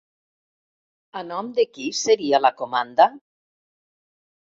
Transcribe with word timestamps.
A 1.21 1.23
nom 1.27 1.53
de 1.61 1.67
qui 1.77 1.87
seria 2.01 2.43
la 2.47 2.55
comanda? 2.65 3.11